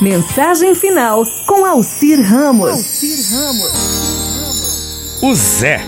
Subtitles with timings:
[0.00, 2.70] Mensagem final com Alcir Ramos.
[2.70, 5.20] Alcir Ramos.
[5.22, 5.82] O Zé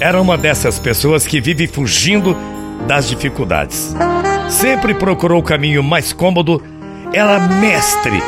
[0.00, 2.36] era uma dessas pessoas que vive fugindo
[2.88, 3.94] das dificuldades.
[4.50, 6.60] Sempre procurou o caminho mais cômodo,
[7.12, 8.20] era mestre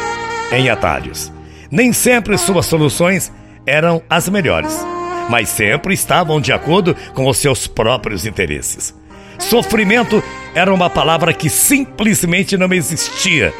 [0.52, 1.32] em atalhos.
[1.68, 3.32] Nem sempre suas soluções
[3.66, 4.86] eram as melhores,
[5.28, 8.94] mas sempre estavam de acordo com os seus próprios interesses.
[9.36, 10.22] Sofrimento
[10.54, 13.52] era uma palavra que simplesmente não existia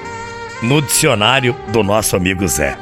[0.63, 2.77] no dicionário do nosso amigo Zé.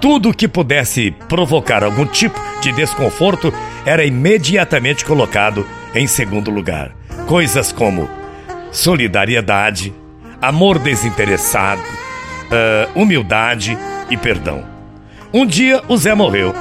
[0.00, 3.52] Tudo que pudesse provocar algum tipo de desconforto
[3.86, 6.94] era imediatamente colocado em segundo lugar.
[7.26, 8.08] Coisas como
[8.70, 9.94] solidariedade,
[10.42, 13.78] amor desinteressado, uh, humildade
[14.10, 14.64] e perdão.
[15.32, 16.54] Um dia o Zé morreu.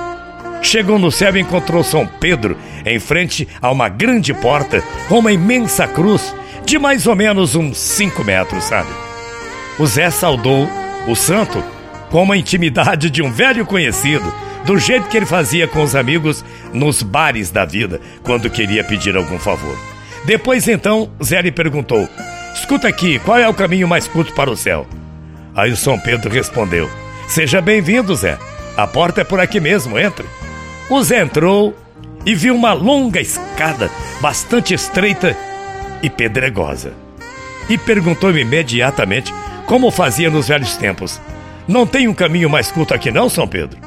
[0.62, 5.34] Chegou no céu e encontrou São Pedro em frente a uma grande porta com uma
[5.34, 6.34] imensa cruz
[6.66, 8.90] de mais ou menos uns 5 metros, sabe?
[9.80, 10.70] O Zé saudou
[11.08, 11.64] o santo
[12.12, 14.32] com a intimidade de um velho conhecido,
[14.66, 19.18] do jeito que ele fazia com os amigos nos bares da vida, quando queria pedir
[19.18, 19.76] algum favor.
[20.26, 22.08] Depois então, Zé lhe perguntou:
[22.54, 24.88] Escuta aqui, qual é o caminho mais curto para o céu?
[25.56, 26.90] Aí o São Pedro respondeu:
[27.28, 28.38] Seja bem-vindo, Zé.
[28.78, 30.26] A porta é por aqui mesmo, entre.
[30.90, 31.76] O Zé entrou
[32.26, 33.90] e viu uma longa escada,
[34.22, 35.36] bastante estreita
[36.02, 36.94] e pedregosa.
[37.68, 39.34] E perguntou imediatamente
[39.66, 41.20] como fazia nos velhos tempos.
[41.68, 43.80] Não tem um caminho mais curto aqui, não, São Pedro?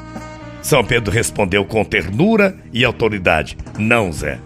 [0.61, 4.39] São Pedro respondeu com ternura e autoridade: Não, Zé.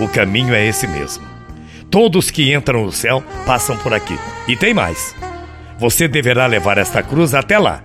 [0.00, 1.24] O caminho é esse mesmo.
[1.90, 4.16] Todos que entram no céu passam por aqui.
[4.46, 5.14] E tem mais.
[5.78, 7.82] Você deverá levar esta cruz até lá.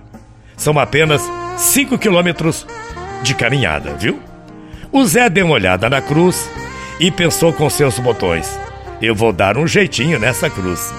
[0.56, 1.22] São apenas
[1.56, 2.66] cinco quilômetros
[3.22, 4.20] de caminhada, viu?
[4.92, 6.48] O Zé deu uma olhada na cruz
[7.00, 8.58] e pensou com seus botões:
[9.02, 10.92] Eu vou dar um jeitinho nessa cruz.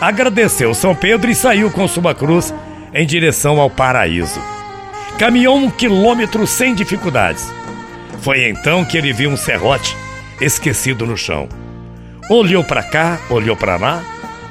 [0.00, 2.52] Agradeceu São Pedro e saiu com sua cruz
[2.92, 4.40] em direção ao paraíso.
[5.18, 7.50] Caminhou um quilômetro sem dificuldades.
[8.20, 9.96] Foi então que ele viu um serrote
[10.40, 11.48] esquecido no chão.
[12.28, 14.04] Olhou para cá, olhou para lá,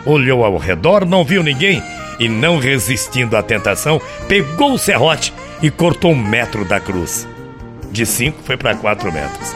[0.06, 1.84] olhou ao redor, não viu ninguém
[2.20, 7.28] e, não resistindo à tentação, pegou o serrote e cortou um metro da cruz.
[7.92, 9.54] De cinco foi para quatro metros.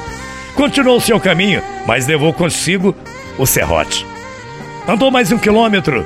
[0.55, 2.95] Continuou seu caminho, mas levou consigo
[3.37, 4.05] o serrote.
[4.89, 6.03] Andou mais um quilômetro.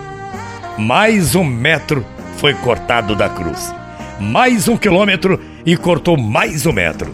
[0.78, 2.06] Mais um metro
[2.36, 3.74] foi cortado da cruz.
[4.20, 7.10] Mais um quilômetro e cortou mais um metro.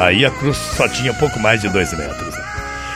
[0.00, 2.34] Aí a cruz só tinha pouco mais de dois metros.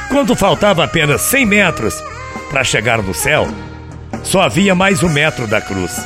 [0.08, 2.02] Quando faltava apenas 100 metros
[2.50, 3.46] para chegar no céu,
[4.24, 6.04] só havia mais um metro da cruz.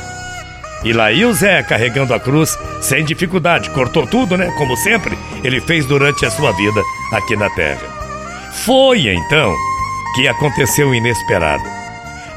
[0.83, 3.71] E lá ia o Zé carregando a cruz sem dificuldade.
[3.71, 4.53] Cortou tudo, né?
[4.59, 7.81] Como sempre, ele fez durante a sua vida aqui na Terra.
[8.63, 9.55] Foi então
[10.13, 11.74] que aconteceu o inesperado.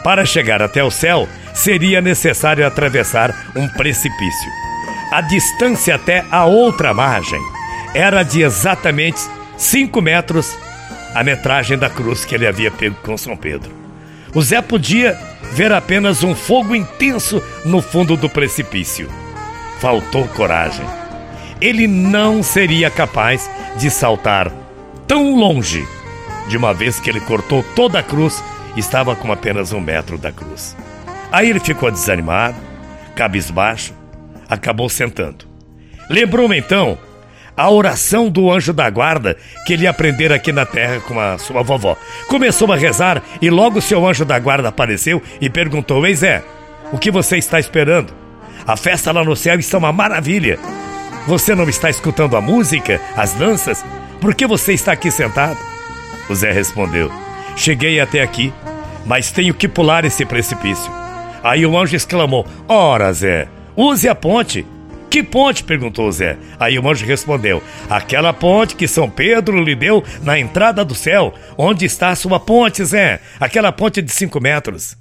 [0.02, 4.50] Para chegar até o céu, seria necessário atravessar um precipício.
[5.12, 7.40] A distância até a outra margem
[7.94, 9.20] era de exatamente
[9.56, 10.56] 5 metros
[11.14, 13.70] a metragem da cruz que ele havia pego com São Pedro.
[14.34, 15.18] O Zé podia
[15.52, 19.10] ver apenas um fogo intenso no fundo do precipício.
[19.80, 20.86] Faltou coragem.
[21.60, 24.52] Ele não seria capaz de saltar
[25.06, 25.86] tão longe,
[26.48, 28.44] de uma vez que ele cortou toda a cruz
[28.76, 30.76] estava com apenas um metro da cruz.
[31.30, 32.56] Aí ele ficou desanimado,
[33.14, 33.92] cabisbaixo,
[34.48, 35.46] acabou sentando.
[36.08, 36.98] Lembrou-me então
[37.58, 39.36] a oração do anjo da guarda
[39.66, 41.96] que ele aprendera aqui na terra com a sua vovó.
[42.28, 46.44] Começou a rezar e logo seu anjo da guarda apareceu e perguntou: Ei Zé,
[46.92, 48.14] o que você está esperando?
[48.64, 50.58] A festa lá no céu está uma maravilha.
[51.26, 53.84] Você não está escutando a música, as danças?
[54.20, 55.58] Por que você está aqui sentado?
[56.28, 57.10] O Zé respondeu:
[57.58, 58.52] Cheguei até aqui,
[59.04, 60.90] mas tenho que pular esse precipício.
[61.42, 64.64] Aí o anjo exclamou: Ora, Zé, use a ponte.
[65.10, 65.64] Que ponte?
[65.64, 66.38] perguntou Zé.
[66.60, 67.60] Aí o anjo respondeu:
[67.90, 71.34] Aquela ponte que São Pedro lhe deu na entrada do céu.
[71.56, 73.20] Onde está a sua ponte, Zé?
[73.40, 74.96] Aquela ponte de cinco metros.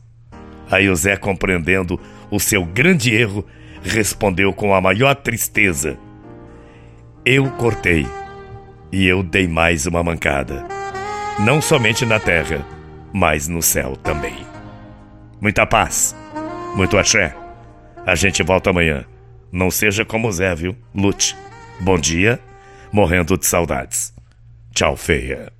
[0.69, 1.99] Aí o Zé, compreendendo
[2.31, 3.45] o seu grande erro,
[3.83, 5.95] respondeu com a maior tristeza:
[7.23, 8.07] Eu cortei
[8.91, 10.76] e eu dei mais uma mancada
[11.39, 12.65] não somente na terra,
[13.13, 14.45] mas no céu também.
[15.39, 16.15] Muita paz,
[16.75, 17.35] muito axé.
[18.05, 19.05] A gente volta amanhã.
[19.51, 20.75] Não seja como Zé, viu?
[20.93, 21.35] Lute.
[21.79, 22.39] Bom dia,
[22.91, 24.13] morrendo de saudades.
[24.73, 25.56] Tchau, feia.